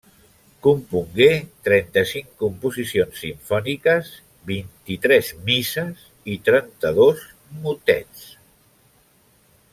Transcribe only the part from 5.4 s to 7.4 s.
misses i trenta-dos